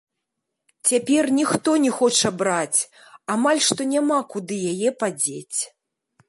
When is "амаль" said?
3.35-3.61